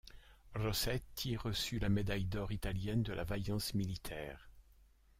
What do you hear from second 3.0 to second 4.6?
de la vaillance militaire.